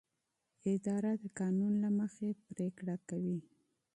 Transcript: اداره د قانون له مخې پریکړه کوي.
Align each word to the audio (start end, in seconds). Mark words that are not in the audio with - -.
اداره 0.73 1.11
د 1.21 1.23
قانون 1.39 1.73
له 1.83 1.89
مخې 1.99 2.27
پریکړه 2.47 2.95
کوي. 3.09 3.39